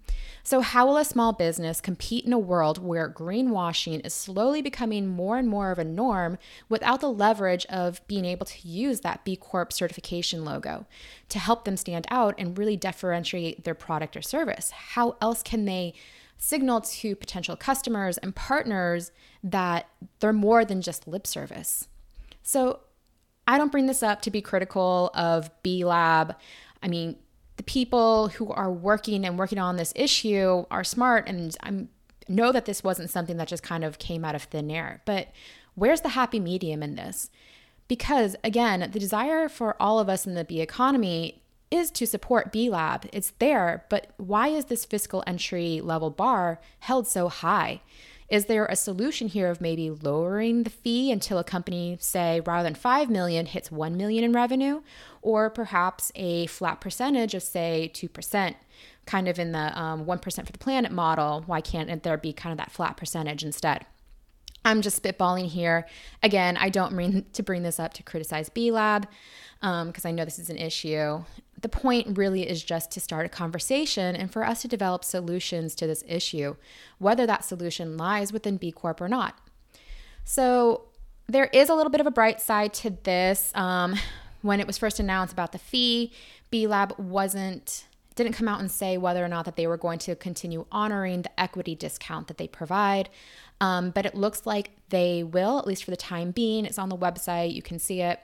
So, 0.44 0.62
how 0.62 0.88
will 0.88 0.98
a 0.98 1.06
small 1.06 1.34
business 1.34 1.82
compete 1.82 2.26
in 2.26 2.34
a 2.34 2.40
world 2.40 2.84
where 2.84 3.10
greenwashing 3.10 4.06
is 4.06 4.14
slowly 4.14 4.62
becoming 4.62 5.06
more 5.06 5.38
and 5.38 5.48
more 5.48 5.72
of 5.72 5.78
a 5.78 5.84
norm 5.84 6.38
without 6.70 7.02
the 7.02 7.12
leverage 7.12 7.66
of 7.68 8.06
being 8.08 8.26
able 8.26 8.46
to 8.46 8.68
use 8.68 9.02
that 9.02 9.24
B 9.26 9.36
Corp 9.36 9.72
certification 9.72 10.46
logo 10.46 10.86
to 11.28 11.40
help 11.40 11.66
them 11.66 11.78
stand 11.78 12.08
out 12.10 12.36
and 12.38 12.58
really 12.58 12.78
differentiate 12.78 13.64
their 13.64 13.76
product 13.76 14.16
or 14.16 14.22
service? 14.22 14.72
How 14.72 15.18
else 15.22 15.44
can 15.44 15.66
they 15.66 15.94
signal 16.38 16.82
to 16.82 17.16
potential 17.16 17.56
customers 17.56 18.18
and 18.18 18.34
partners 18.34 19.12
that 19.44 19.88
they're 20.20 20.34
more 20.34 20.64
than 20.64 20.82
just 20.82 21.08
lip 21.08 21.28
service? 21.28 21.88
So, 22.42 22.80
I 23.46 23.58
don't 23.58 23.72
bring 23.72 23.88
this 23.88 24.04
up 24.04 24.22
to 24.22 24.32
be 24.32 24.42
critical 24.42 25.10
of 25.16 25.50
B 25.64 25.84
Lab. 25.84 26.36
I 26.82 26.88
mean, 26.88 27.18
the 27.60 27.64
people 27.64 28.30
who 28.30 28.50
are 28.54 28.72
working 28.72 29.26
and 29.26 29.38
working 29.38 29.60
on 29.60 29.76
this 29.76 29.92
issue 29.94 30.66
are 30.72 30.82
smart 30.82 31.28
and 31.28 31.58
I 31.62 31.88
know 32.30 32.54
that 32.54 32.64
this 32.64 32.86
wasn't 32.86 33.10
something 33.10 33.36
that 33.36 33.50
just 33.50 33.64
kind 33.64 33.84
of 33.84 34.00
came 34.00 34.24
out 34.24 34.34
of 34.34 34.44
thin 34.44 34.72
air. 34.72 35.02
But 35.04 35.28
where's 35.76 36.00
the 36.00 36.10
happy 36.10 36.40
medium 36.40 36.82
in 36.82 36.96
this? 36.96 37.30
Because 37.90 38.38
again, 38.46 38.90
the 38.94 39.00
desire 39.00 39.50
for 39.50 39.76
all 39.78 40.00
of 40.00 40.08
us 40.08 40.26
in 40.26 40.36
the 40.36 40.46
B 40.46 40.62
economy 40.62 41.42
is 41.70 41.92
to 41.92 42.08
support 42.08 42.54
B 42.54 42.70
Lab. 42.70 43.10
It's 43.12 43.34
there, 43.40 43.84
but 43.90 44.12
why 44.16 44.48
is 44.48 44.66
this 44.66 44.86
fiscal 44.86 45.22
entry 45.28 45.82
level 45.82 46.12
bar 46.12 46.62
held 46.80 47.08
so 47.08 47.28
high? 47.28 47.82
Is 48.30 48.46
there 48.46 48.66
a 48.66 48.76
solution 48.76 49.28
here 49.28 49.50
of 49.50 49.60
maybe 49.60 49.90
lowering 49.90 50.64
the 50.64 50.70
fee 50.70 51.12
until 51.12 51.40
a 51.40 51.44
company, 51.44 51.98
say, 52.00 52.42
rather 52.42 52.64
than 52.64 52.76
5 52.76 53.10
million, 53.10 53.48
hits 53.48 53.72
1 53.72 53.98
million 53.98 54.24
in 54.24 54.34
revenue? 54.34 54.82
Or 55.24 55.50
perhaps 55.50 56.12
a 56.14 56.46
flat 56.46 56.80
percentage 56.80 57.34
of, 57.34 57.42
say, 57.42 57.92
2%, 57.94 58.56
kind 59.08 59.28
of 59.28 59.40
in 59.40 59.52
the 59.52 59.80
um, 59.80 60.06
1% 60.06 60.46
for 60.46 60.52
the 60.52 60.60
planet 60.60 60.92
model? 60.92 61.44
Why 61.48 61.60
can't 61.60 62.04
there 62.04 62.18
be 62.18 62.32
kind 62.32 62.52
of 62.52 62.58
that 62.58 62.72
flat 62.72 62.98
percentage 62.98 63.44
instead? 63.44 63.86
I'm 64.64 64.82
just 64.82 65.02
spitballing 65.02 65.48
here. 65.48 65.88
Again, 66.22 66.56
I 66.58 66.70
don't 66.70 66.94
mean 66.94 67.26
to 67.34 67.42
bring 67.42 67.64
this 67.64 67.80
up 67.80 67.94
to 67.96 68.04
criticize 68.04 68.50
B 68.50 68.72
Lab 68.72 69.08
because 69.60 70.06
um, 70.06 70.10
I 70.10 70.12
know 70.12 70.24
this 70.24 70.40
is 70.40 70.50
an 70.50 70.58
issue 70.58 71.24
the 71.62 71.70
point 71.70 72.18
really 72.18 72.48
is 72.48 72.64
just 72.64 72.92
to 72.92 73.00
start 73.00 73.26
a 73.26 73.30
conversation 73.30 74.16
and 74.16 74.32
for 74.32 74.46
us 74.46 74.62
to 74.62 74.68
develop 74.68 75.04
solutions 75.04 75.76
to 75.76 75.88
this 75.88 76.04
issue, 76.08 76.56
whether 76.98 77.26
that 77.26 77.44
solution 77.44 77.98
lies 77.98 78.32
within 78.32 78.58
B 78.58 78.72
Corp 78.72 79.02
or 79.02 79.08
not. 79.08 79.38
So, 80.24 80.86
there 81.28 81.46
is 81.54 81.70
a 81.70 81.76
little 81.76 81.92
bit 81.92 82.02
of 82.02 82.08
a 82.08 82.12
bright 82.12 82.42
side 82.42 82.74
to 82.76 82.90
this. 82.90 83.52
Um, 83.56 83.96
when 84.42 84.60
it 84.60 84.68
was 84.68 84.78
first 84.78 85.00
announced 85.00 85.34
about 85.34 85.52
the 85.52 85.60
fee, 85.60 86.12
B 86.50 86.66
Lab 86.66 86.98
wasn't 86.98 87.86
didn't 88.16 88.34
come 88.34 88.50
out 88.50 88.60
and 88.60 88.70
say 88.70 88.98
whether 88.98 89.24
or 89.24 89.30
not 89.30 89.46
that 89.46 89.56
they 89.56 89.66
were 89.66 89.78
going 89.78 89.98
to 89.98 90.14
continue 90.14 90.66
honoring 90.74 91.22
the 91.22 91.40
equity 91.40 91.74
discount 91.74 92.28
that 92.28 92.38
they 92.38 92.48
provide. 92.48 93.10
Um, 93.62 93.92
but 93.92 94.06
it 94.06 94.14
looks 94.14 94.46
like 94.46 94.72
they 94.90 95.24
will, 95.24 95.58
at 95.58 95.66
least 95.66 95.86
for 95.86 95.92
the 95.92 95.98
time 95.98 96.32
being. 96.32 96.66
It's 96.66 96.78
on 96.78 96.90
the 96.90 96.98
website. 96.98 97.54
You 97.54 97.62
can 97.62 97.80
see 97.80 98.02
it. 98.02 98.20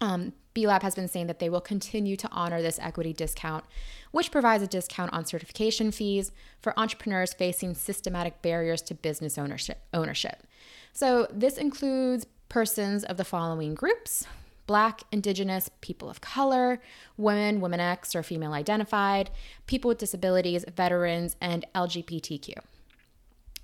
Um, 0.00 0.34
B 0.54 0.66
Lab 0.66 0.82
has 0.82 0.94
been 0.94 1.08
saying 1.08 1.26
that 1.26 1.40
they 1.40 1.50
will 1.50 1.60
continue 1.60 2.16
to 2.16 2.28
honor 2.30 2.62
this 2.62 2.78
equity 2.78 3.12
discount, 3.12 3.64
which 4.12 4.30
provides 4.30 4.62
a 4.62 4.68
discount 4.68 5.12
on 5.12 5.26
certification 5.26 5.90
fees 5.90 6.30
for 6.60 6.78
entrepreneurs 6.78 7.34
facing 7.34 7.74
systematic 7.74 8.40
barriers 8.40 8.80
to 8.82 8.94
business 8.94 9.36
ownership. 9.36 9.82
ownership. 9.92 10.44
So, 10.92 11.26
this 11.32 11.58
includes 11.58 12.26
persons 12.48 13.02
of 13.02 13.16
the 13.16 13.24
following 13.24 13.74
groups 13.74 14.26
Black, 14.66 15.02
Indigenous, 15.12 15.68
people 15.80 16.08
of 16.08 16.20
color, 16.20 16.80
women, 17.16 17.60
women 17.60 17.80
X 17.80 18.14
or 18.14 18.22
female 18.22 18.52
identified, 18.52 19.30
people 19.66 19.88
with 19.88 19.98
disabilities, 19.98 20.64
veterans, 20.74 21.36
and 21.40 21.66
LGBTQ. 21.74 22.54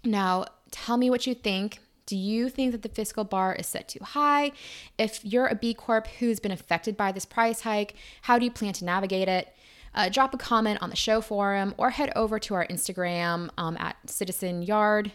Now, 0.04 0.47
tell 0.70 0.97
me 0.97 1.09
what 1.09 1.26
you 1.26 1.35
think 1.35 1.78
do 2.07 2.16
you 2.16 2.49
think 2.49 2.73
that 2.73 2.83
the 2.83 2.88
fiscal 2.88 3.25
bar 3.25 3.54
is 3.54 3.66
set 3.66 3.88
too 3.88 4.02
high? 4.02 4.52
If 4.99 5.25
you're 5.25 5.47
a 5.47 5.54
B 5.54 5.75
Corp 5.75 6.07
who's 6.19 6.40
been 6.40 6.52
affected 6.52 6.97
by 6.97 7.12
this 7.12 7.25
price 7.25 7.61
hike, 7.61 7.95
how 8.23 8.38
do 8.38 8.45
you 8.45 8.50
plan 8.50 8.73
to 8.75 8.85
navigate 8.85 9.28
it? 9.28 9.54
Uh, 9.95 10.09
drop 10.09 10.33
a 10.33 10.38
comment 10.38 10.80
on 10.80 10.90
the 10.90 10.97
show 10.97 11.21
forum 11.21 11.75
or 11.76 11.90
head 11.90 12.12
over 12.14 12.38
to 12.38 12.54
our 12.54 12.66
Instagram 12.69 13.50
um, 13.59 13.76
at 13.78 13.97
Citizen 14.09 14.62
Yard, 14.62 15.12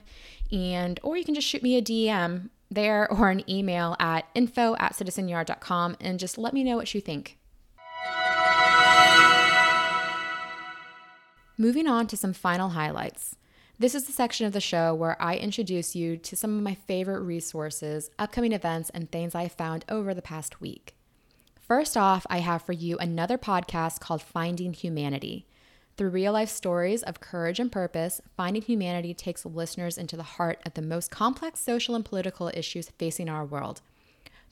and 0.52 1.00
or 1.02 1.18
you 1.18 1.24
can 1.24 1.34
just 1.34 1.48
shoot 1.48 1.64
me 1.64 1.78
a 1.78 1.82
DM 1.82 2.50
there 2.70 3.12
or 3.12 3.30
an 3.30 3.50
email 3.50 3.96
at 4.00 4.26
info 4.36 4.76
at 4.80 4.94
citizenyard.com 4.94 5.96
and 6.00 6.20
just 6.20 6.38
let 6.38 6.54
me 6.54 6.64
know 6.64 6.76
what 6.76 6.94
you 6.94 7.02
think. 7.02 7.38
Moving 11.58 11.88
on 11.88 12.08
to 12.08 12.18
some 12.18 12.34
final 12.34 12.70
highlights. 12.70 13.38
This 13.78 13.94
is 13.94 14.06
the 14.06 14.14
section 14.14 14.46
of 14.46 14.54
the 14.54 14.62
show 14.62 14.96
where 14.96 15.22
I 15.22 15.36
introduce 15.36 15.98
you 15.98 16.16
to 16.16 16.38
some 16.38 16.56
of 16.56 16.64
my 16.64 16.76
favorite 16.76 17.20
resources, 17.20 18.10
upcoming 18.18 18.54
events, 18.54 18.90
and 18.92 19.12
things 19.12 19.36
I 19.36 19.50
found 19.50 19.84
over 19.90 20.14
the 20.14 20.22
past 20.22 20.62
week. 20.62 20.96
First 21.60 21.98
off, 21.98 22.26
I 22.30 22.38
have 22.38 22.62
for 22.62 22.72
you 22.72 22.98
another 22.98 23.38
podcast 23.38 24.00
called 24.00 24.22
Finding 24.22 24.72
Humanity. 24.72 25.46
Through 25.98 26.12
real 26.12 26.32
life 26.32 26.48
stories 26.48 27.04
of 27.04 27.20
courage 27.20 27.60
and 27.60 27.70
purpose, 27.70 28.22
Finding 28.38 28.62
Humanity 28.62 29.14
takes 29.14 29.46
listeners 29.46 29.98
into 29.98 30.16
the 30.16 30.24
heart 30.24 30.62
of 30.66 30.76
the 30.76 30.82
most 30.82 31.12
complex 31.12 31.60
social 31.60 31.96
and 31.96 32.06
political 32.06 32.50
issues 32.54 32.92
facing 32.98 33.28
our 33.28 33.44
world. 33.44 33.82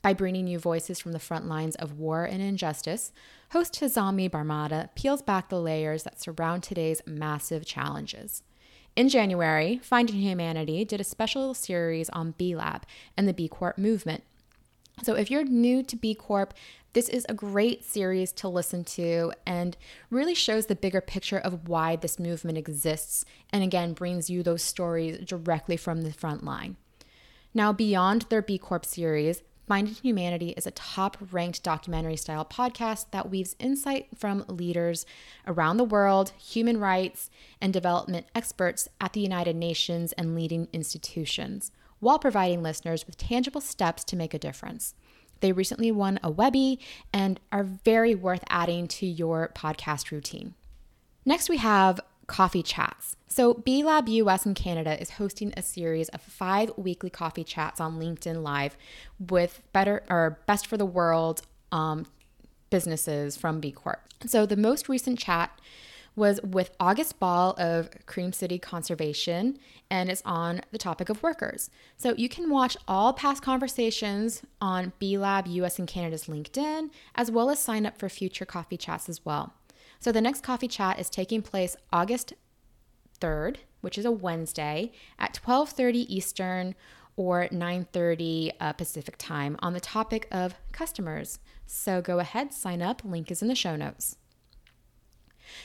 By 0.01 0.13
bringing 0.13 0.48
you 0.48 0.60
voices 0.60 1.00
from 1.00 1.13
the 1.13 1.20
front 1.20 1.48
lines 1.48 1.75
of 1.75 1.98
war 1.98 2.25
and 2.25 2.42
injustice, 2.42 3.13
host 3.51 3.75
Hazami 3.75 4.30
Barmada 4.30 4.94
peels 4.96 5.22
back 5.22 5.48
the 5.48 5.62
layers 5.62 6.03
that 6.03 6.20
surround 6.20 6.62
today's 6.62 7.01
massive 7.06 7.65
challenges. 7.65 8.44
In 8.95 9.09
January, 9.09 9.79
Finding 9.81 10.17
Humanity 10.17 10.85
did 10.85 11.01
a 11.01 11.03
special 11.03 11.55
series 11.55 12.09
on 12.09 12.35
B 12.38 12.55
Lab 12.55 12.85
and 13.17 13.27
the 13.27 13.33
B 13.33 13.47
Corp 13.47 13.77
movement. 13.77 14.23
So 15.01 15.15
if 15.15 15.31
you're 15.31 15.43
new 15.43 15.81
to 15.81 15.95
B 15.95 16.13
Corp, 16.13 16.53
this 16.93 17.09
is 17.09 17.25
a 17.27 17.33
great 17.33 17.83
series 17.83 18.31
to 18.33 18.47
listen 18.47 18.83
to 18.83 19.33
and 19.47 19.75
really 20.12 20.35
shows 20.35 20.67
the 20.67 20.75
bigger 20.75 21.01
picture 21.01 21.39
of 21.39 21.67
why 21.67 21.95
this 21.95 22.19
movement 22.19 22.59
exists 22.59 23.25
and 23.51 23.63
again 23.63 23.93
brings 23.93 24.29
you 24.29 24.43
those 24.43 24.62
stories 24.62 25.17
directly 25.25 25.75
from 25.75 26.03
the 26.03 26.13
front 26.13 26.43
line. 26.43 26.75
Now, 27.51 27.73
beyond 27.73 28.23
their 28.29 28.43
B 28.43 28.59
Corp 28.59 28.85
series, 28.85 29.41
Finding 29.67 29.93
Humanity 29.96 30.50
is 30.58 30.67
a 30.67 30.72
top 30.72 31.17
ranked 31.32 31.63
documentary 31.63 32.17
style 32.17 32.43
podcast 32.43 33.05
that 33.12 33.29
weaves 33.29 33.55
insight 33.60 34.08
from 34.17 34.43
leaders 34.50 35.05
around 35.48 35.77
the 35.77 35.86
world, 35.86 36.34
human 36.38 36.79
rights, 36.79 37.29
and 37.62 37.72
development 37.72 38.25
experts 38.36 38.89
at 39.00 39.13
the 39.13 39.22
United 39.22 39.55
Nations 39.55 40.12
and 40.13 40.36
leading 40.36 40.67
institutions, 40.74 41.72
while 42.00 42.20
providing 42.20 42.62
listeners 42.62 43.05
with 43.08 43.17
tangible 43.17 43.62
steps 43.62 44.03
to 44.03 44.17
make 44.17 44.34
a 44.34 44.39
difference. 44.39 44.96
They 45.39 45.53
recently 45.53 45.91
won 45.91 46.20
a 46.22 46.29
Webby 46.29 46.79
and 47.13 47.39
are 47.51 47.63
very 47.63 48.15
worth 48.15 48.43
adding 48.50 48.88
to 48.89 49.05
your 49.05 49.50
podcast 49.55 50.12
routine. 50.12 50.55
Next, 51.25 51.48
we 51.48 51.58
have 51.58 52.01
coffee 52.34 52.63
chats. 52.63 53.16
So, 53.28 53.54
B 53.54 53.84
Lab 53.84 54.10
US 54.10 54.44
and 54.44 54.56
Canada 54.56 55.00
is 55.00 55.12
hosting 55.12 55.54
a 55.56 55.62
series 55.62 56.10
of 56.10 56.20
five 56.20 56.72
weekly 56.75 57.12
coffee 57.12 57.44
chats 57.44 57.80
on 57.80 58.00
LinkedIn 58.00 58.42
Live 58.42 58.75
with 59.20 59.62
better 59.72 60.02
or 60.10 60.40
best 60.48 60.66
for 60.66 60.75
the 60.75 60.86
world 60.86 61.44
um, 61.72 62.08
businesses 62.72 63.38
from 63.38 63.60
B 63.60 63.72
Corp. 63.72 64.02
So, 64.25 64.48
the 64.48 64.58
most 64.58 64.90
recent 64.90 65.20
chat 65.20 65.62
was 66.16 66.42
with 66.42 66.72
August 66.80 67.20
Ball 67.20 67.54
of 67.60 67.92
Cream 68.08 68.34
City 68.34 68.58
Conservation, 68.58 69.60
and 69.92 70.10
it's 70.10 70.24
on 70.25 70.62
the 70.72 70.80
topic 70.80 71.10
of 71.10 71.22
workers. 71.22 71.70
So 71.98 72.16
you 72.16 72.30
can 72.30 72.50
watch 72.50 72.75
all 72.88 73.13
past 73.13 73.44
conversations 73.44 74.42
on 74.60 74.94
B 74.98 75.20
Lab 75.20 75.46
US 75.48 75.78
and 75.78 75.88
Canada's 75.88 76.25
LinkedIn, 76.25 76.90
as 77.13 77.30
well 77.30 77.52
as 77.52 77.60
sign 77.60 77.86
up 77.86 78.00
for 78.00 78.10
future 78.10 78.46
coffee 78.46 78.78
chats 78.78 79.08
as 79.08 79.24
well. 79.24 79.54
So 80.03 80.12
the 80.12 80.19
next 80.19 80.43
coffee 80.43 80.67
chat 80.67 81.00
is 81.00 81.10
taking 81.10 81.41
place 81.41 81.77
August 81.93 82.33
3rd, 83.22 83.60
which 83.79 83.98
is 83.98 84.03
a 84.03 84.12
Wednesday 84.12 84.91
at 85.17 85.33
12:30 85.33 86.05
Eastern 86.10 86.75
or 87.15 87.48
9:30 87.48 88.51
uh, 88.60 88.74
Pacific 88.74 89.15
time 89.17 89.55
on 89.60 89.72
the 89.72 89.79
topic 89.79 90.27
of 90.29 90.55
customers. 90.74 91.39
So 91.65 92.01
go 92.01 92.19
ahead, 92.19 92.51
sign 92.53 92.81
up. 92.81 93.01
Link 93.05 93.31
is 93.31 93.41
in 93.41 93.48
the 93.48 93.55
show 93.55 93.77
notes. 93.77 94.17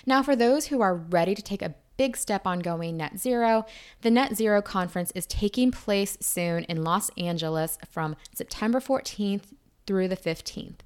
Now, 0.07 0.23
for 0.23 0.37
those 0.37 0.67
who 0.67 0.81
are 0.83 0.95
ready 0.95 1.35
to 1.35 1.43
take 1.43 1.63
a 1.63 1.75
big 1.97 2.17
step 2.17 2.47
on 2.47 2.61
going 2.61 2.97
net 2.97 3.19
zero, 3.19 3.67
the 4.03 4.11
Net 4.13 4.37
Zero 4.37 4.63
Conference 4.63 5.11
is 5.17 5.27
taking 5.27 5.73
place 5.73 6.17
soon 6.21 6.63
in 6.67 6.85
Los 6.85 7.11
Angeles 7.19 7.77
from 7.91 8.15
September 8.33 8.79
14th 8.79 9.47
through 9.85 10.07
the 10.07 10.17
15th. 10.17 10.83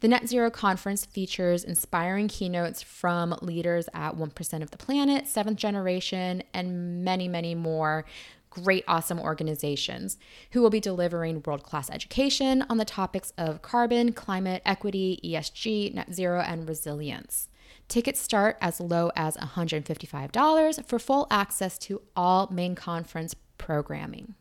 The 0.00 0.08
Net 0.08 0.28
Zero 0.28 0.50
Conference 0.50 1.06
features 1.06 1.64
inspiring 1.64 2.28
keynotes 2.28 2.82
from 2.82 3.34
leaders 3.40 3.88
at 3.94 4.14
1% 4.14 4.62
of 4.62 4.70
the 4.70 4.76
planet, 4.76 5.26
Seventh 5.26 5.56
Generation, 5.56 6.42
and 6.52 7.02
many, 7.02 7.28
many 7.28 7.54
more 7.54 8.04
great, 8.50 8.84
awesome 8.86 9.18
organizations 9.18 10.18
who 10.50 10.60
will 10.60 10.68
be 10.68 10.80
delivering 10.80 11.42
world 11.46 11.62
class 11.62 11.88
education 11.88 12.62
on 12.68 12.76
the 12.76 12.84
topics 12.84 13.32
of 13.38 13.62
carbon, 13.62 14.12
climate, 14.12 14.60
equity, 14.66 15.18
ESG, 15.24 15.94
net 15.94 16.12
zero, 16.12 16.40
and 16.40 16.68
resilience. 16.68 17.48
Tickets 17.88 18.20
start 18.20 18.58
as 18.60 18.80
low 18.80 19.10
as 19.16 19.38
$155 19.38 20.86
for 20.86 20.98
full 20.98 21.26
access 21.30 21.78
to 21.78 22.02
all 22.14 22.48
main 22.52 22.74
conference 22.74 23.34
programming. 23.56 24.34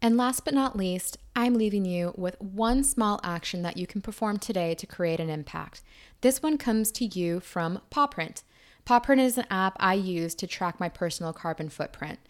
And 0.00 0.16
last 0.16 0.44
but 0.44 0.54
not 0.54 0.76
least, 0.76 1.18
I'm 1.34 1.54
leaving 1.54 1.84
you 1.84 2.14
with 2.16 2.40
one 2.40 2.84
small 2.84 3.20
action 3.24 3.62
that 3.62 3.76
you 3.76 3.86
can 3.86 4.00
perform 4.00 4.38
today 4.38 4.74
to 4.76 4.86
create 4.86 5.18
an 5.18 5.30
impact. 5.30 5.82
This 6.20 6.42
one 6.42 6.56
comes 6.56 6.92
to 6.92 7.04
you 7.04 7.40
from 7.40 7.80
Pawprint. 7.90 8.42
Pawprint 8.86 9.18
is 9.18 9.38
an 9.38 9.46
app 9.50 9.76
I 9.80 9.94
use 9.94 10.34
to 10.36 10.46
track 10.46 10.78
my 10.78 10.88
personal 10.88 11.32
carbon 11.32 11.68
footprint. 11.68 12.20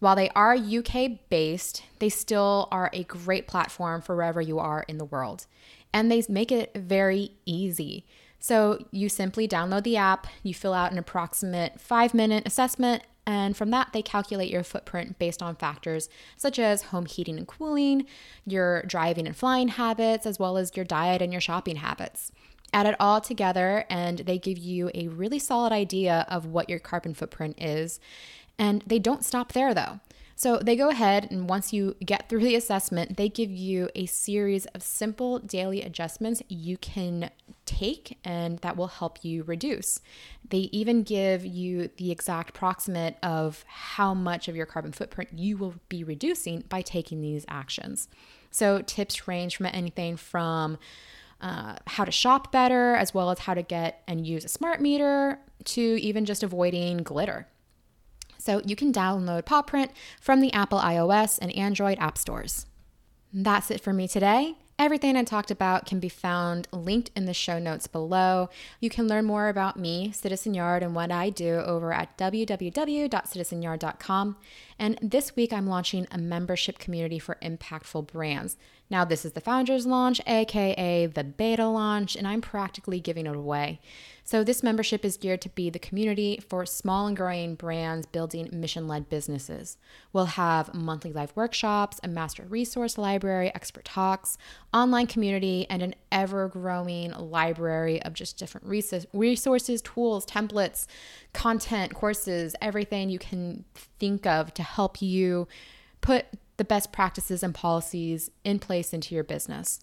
While 0.00 0.16
they 0.16 0.30
are 0.30 0.56
UK 0.56 1.28
based, 1.30 1.84
they 2.00 2.08
still 2.08 2.68
are 2.72 2.90
a 2.92 3.04
great 3.04 3.46
platform 3.46 4.02
for 4.02 4.16
wherever 4.16 4.40
you 4.40 4.58
are 4.58 4.84
in 4.88 4.98
the 4.98 5.04
world. 5.04 5.46
And 5.92 6.10
they 6.10 6.24
make 6.28 6.50
it 6.50 6.72
very 6.74 7.32
easy. 7.46 8.04
So 8.40 8.84
you 8.90 9.08
simply 9.08 9.46
download 9.46 9.84
the 9.84 9.96
app, 9.96 10.26
you 10.42 10.54
fill 10.54 10.74
out 10.74 10.90
an 10.90 10.98
approximate 10.98 11.80
five 11.80 12.14
minute 12.14 12.42
assessment, 12.44 13.04
and 13.26 13.56
from 13.56 13.70
that, 13.70 13.92
they 13.92 14.02
calculate 14.02 14.50
your 14.50 14.64
footprint 14.64 15.18
based 15.18 15.42
on 15.42 15.54
factors 15.56 16.08
such 16.36 16.58
as 16.58 16.82
home 16.84 17.06
heating 17.06 17.38
and 17.38 17.46
cooling, 17.46 18.06
your 18.46 18.82
driving 18.82 19.26
and 19.26 19.36
flying 19.36 19.68
habits, 19.68 20.26
as 20.26 20.38
well 20.38 20.56
as 20.56 20.76
your 20.76 20.84
diet 20.84 21.22
and 21.22 21.32
your 21.32 21.40
shopping 21.40 21.76
habits. 21.76 22.32
Add 22.72 22.86
it 22.86 22.96
all 22.98 23.20
together, 23.20 23.84
and 23.90 24.20
they 24.20 24.38
give 24.38 24.58
you 24.58 24.90
a 24.94 25.08
really 25.08 25.38
solid 25.38 25.72
idea 25.72 26.26
of 26.28 26.46
what 26.46 26.70
your 26.70 26.78
carbon 26.78 27.14
footprint 27.14 27.60
is. 27.60 28.00
And 28.58 28.82
they 28.86 28.98
don't 28.98 29.24
stop 29.24 29.52
there 29.52 29.74
though. 29.74 30.00
So 30.42 30.58
they 30.58 30.74
go 30.74 30.88
ahead 30.88 31.28
and 31.30 31.48
once 31.48 31.72
you 31.72 31.94
get 32.04 32.28
through 32.28 32.40
the 32.40 32.56
assessment, 32.56 33.16
they 33.16 33.28
give 33.28 33.52
you 33.52 33.88
a 33.94 34.06
series 34.06 34.66
of 34.74 34.82
simple 34.82 35.38
daily 35.38 35.82
adjustments 35.82 36.42
you 36.48 36.76
can 36.78 37.30
take 37.64 38.18
and 38.24 38.58
that 38.58 38.76
will 38.76 38.88
help 38.88 39.24
you 39.24 39.44
reduce. 39.44 40.00
They 40.50 40.68
even 40.72 41.04
give 41.04 41.46
you 41.46 41.90
the 41.96 42.10
exact 42.10 42.54
proximate 42.54 43.18
of 43.22 43.64
how 43.68 44.14
much 44.14 44.48
of 44.48 44.56
your 44.56 44.66
carbon 44.66 44.90
footprint 44.90 45.30
you 45.32 45.56
will 45.56 45.76
be 45.88 46.02
reducing 46.02 46.64
by 46.68 46.82
taking 46.82 47.20
these 47.20 47.44
actions. 47.46 48.08
So 48.50 48.82
tips 48.82 49.28
range 49.28 49.56
from 49.56 49.66
anything 49.66 50.16
from 50.16 50.76
uh, 51.40 51.76
how 51.86 52.04
to 52.04 52.10
shop 52.10 52.50
better, 52.50 52.96
as 52.96 53.14
well 53.14 53.30
as 53.30 53.38
how 53.38 53.54
to 53.54 53.62
get 53.62 54.02
and 54.08 54.26
use 54.26 54.44
a 54.44 54.48
smart 54.48 54.80
meter, 54.80 55.38
to 55.66 55.80
even 55.80 56.24
just 56.24 56.42
avoiding 56.42 57.04
glitter. 57.04 57.46
So 58.42 58.60
you 58.64 58.74
can 58.74 58.92
download 58.92 59.44
Pawprint 59.44 59.90
from 60.20 60.40
the 60.40 60.52
Apple 60.52 60.80
iOS 60.80 61.38
and 61.40 61.54
Android 61.54 61.96
app 62.00 62.18
stores. 62.18 62.66
That's 63.32 63.70
it 63.70 63.80
for 63.80 63.92
me 63.92 64.08
today. 64.08 64.56
Everything 64.80 65.16
I 65.16 65.22
talked 65.22 65.52
about 65.52 65.86
can 65.86 66.00
be 66.00 66.08
found 66.08 66.66
linked 66.72 67.12
in 67.14 67.26
the 67.26 67.34
show 67.34 67.60
notes 67.60 67.86
below. 67.86 68.50
You 68.80 68.90
can 68.90 69.06
learn 69.06 69.26
more 69.26 69.48
about 69.48 69.78
me, 69.78 70.10
Citizen 70.10 70.54
Yard, 70.54 70.82
and 70.82 70.92
what 70.92 71.12
I 71.12 71.30
do 71.30 71.58
over 71.58 71.92
at 71.92 72.18
www.citizenyard.com. 72.18 74.36
And 74.76 74.98
this 75.00 75.36
week 75.36 75.52
I'm 75.52 75.68
launching 75.68 76.08
a 76.10 76.18
membership 76.18 76.80
community 76.80 77.20
for 77.20 77.38
impactful 77.40 78.08
brands. 78.08 78.56
Now, 78.90 79.04
this 79.04 79.24
is 79.24 79.34
the 79.34 79.40
founders 79.40 79.86
launch, 79.86 80.20
aka 80.26 81.06
the 81.06 81.22
beta 81.22 81.68
launch, 81.68 82.16
and 82.16 82.26
I'm 82.26 82.40
practically 82.40 82.98
giving 82.98 83.26
it 83.26 83.36
away. 83.36 83.80
So, 84.24 84.44
this 84.44 84.62
membership 84.62 85.04
is 85.04 85.16
geared 85.16 85.40
to 85.42 85.48
be 85.48 85.68
the 85.68 85.80
community 85.80 86.40
for 86.48 86.64
small 86.64 87.08
and 87.08 87.16
growing 87.16 87.56
brands 87.56 88.06
building 88.06 88.48
mission 88.52 88.86
led 88.86 89.08
businesses. 89.08 89.78
We'll 90.12 90.26
have 90.26 90.72
monthly 90.72 91.12
live 91.12 91.32
workshops, 91.34 91.98
a 92.04 92.08
master 92.08 92.44
resource 92.48 92.96
library, 92.96 93.52
expert 93.52 93.84
talks, 93.84 94.38
online 94.72 95.08
community, 95.08 95.66
and 95.68 95.82
an 95.82 95.96
ever 96.12 96.48
growing 96.48 97.10
library 97.10 98.00
of 98.02 98.14
just 98.14 98.38
different 98.38 98.68
resources, 99.12 99.82
tools, 99.82 100.24
templates, 100.24 100.86
content, 101.32 101.92
courses, 101.92 102.54
everything 102.62 103.10
you 103.10 103.18
can 103.18 103.64
think 103.98 104.24
of 104.24 104.54
to 104.54 104.62
help 104.62 105.02
you 105.02 105.48
put 106.00 106.26
the 106.58 106.64
best 106.64 106.92
practices 106.92 107.42
and 107.42 107.56
policies 107.56 108.30
in 108.44 108.60
place 108.60 108.92
into 108.92 109.16
your 109.16 109.24
business. 109.24 109.80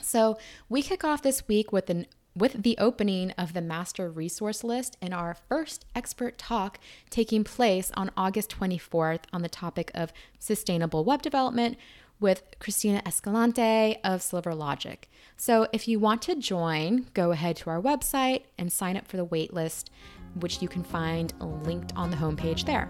So, 0.00 0.38
we 0.70 0.80
kick 0.80 1.04
off 1.04 1.20
this 1.20 1.46
week 1.46 1.70
with 1.70 1.90
an 1.90 2.06
with 2.34 2.62
the 2.62 2.76
opening 2.78 3.30
of 3.32 3.52
the 3.52 3.60
master 3.60 4.10
resource 4.10 4.64
list 4.64 4.96
in 5.00 5.12
our 5.12 5.34
first 5.48 5.84
expert 5.94 6.38
talk 6.38 6.78
taking 7.10 7.44
place 7.44 7.90
on 7.94 8.10
August 8.16 8.50
24th 8.58 9.20
on 9.32 9.42
the 9.42 9.48
topic 9.48 9.90
of 9.94 10.12
sustainable 10.38 11.04
web 11.04 11.22
development 11.22 11.76
with 12.20 12.42
Christina 12.60 13.02
Escalante 13.04 13.96
of 14.04 14.20
SilverLogic. 14.20 15.04
So 15.36 15.66
if 15.72 15.88
you 15.88 15.98
want 15.98 16.22
to 16.22 16.36
join, 16.36 17.06
go 17.14 17.32
ahead 17.32 17.56
to 17.56 17.70
our 17.70 17.82
website 17.82 18.44
and 18.56 18.72
sign 18.72 18.96
up 18.96 19.08
for 19.08 19.16
the 19.16 19.26
waitlist, 19.26 19.86
which 20.40 20.62
you 20.62 20.68
can 20.68 20.82
find 20.82 21.32
linked 21.40 21.92
on 21.96 22.10
the 22.10 22.16
homepage 22.16 22.64
there. 22.64 22.88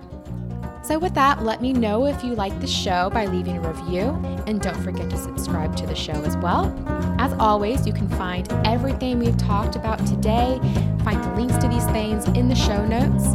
So, 0.85 0.99
with 0.99 1.15
that, 1.15 1.45
let 1.45 1.63
me 1.63 1.73
know 1.73 2.07
if 2.07 2.25
you 2.25 2.35
like 2.35 2.61
the 2.61 2.67
show 2.67 3.09
by 3.11 3.27
leaving 3.27 3.57
a 3.57 3.73
review, 3.73 4.21
and 4.49 4.61
don't 4.61 4.83
forget 4.83 5.09
to 5.11 5.17
subscribe 5.17 5.77
to 5.77 5.87
the 5.87 5.95
show 5.95 6.13
as 6.25 6.37
well. 6.39 6.75
As 7.19 7.33
always, 7.35 7.87
you 7.87 7.93
can 7.93 8.09
find 8.09 8.53
everything 8.67 9.21
we've 9.21 9.37
talked 9.37 9.77
about 9.77 10.05
today, 10.07 10.59
find 11.05 11.23
the 11.23 11.35
links 11.37 11.57
to 11.59 11.69
these 11.69 11.87
things 11.87 12.27
in 12.37 12.49
the 12.49 12.57
show 12.57 12.85
notes. 12.85 13.27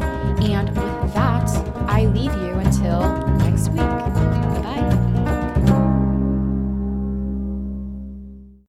And 0.44 0.70
with 0.70 1.14
that, 1.14 1.50
I 1.88 2.06
leave 2.08 2.34
you 2.34 2.54
until 2.56 3.00
next 3.38 3.70
week. 3.70 3.87